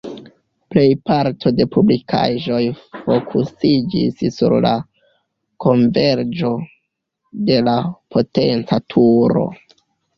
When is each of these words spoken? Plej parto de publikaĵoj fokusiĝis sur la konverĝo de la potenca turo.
Plej 0.75 0.85
parto 1.09 1.51
de 1.59 1.67
publikaĵoj 1.75 2.61
fokusiĝis 3.03 4.25
sur 4.39 4.57
la 4.69 4.73
konverĝo 5.69 6.53
de 7.53 7.63
la 7.71 7.81
potenca 8.15 8.85
turo. 8.93 9.51